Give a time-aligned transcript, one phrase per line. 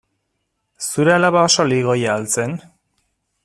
[0.85, 2.57] Zure alaba oso ligoia al zen?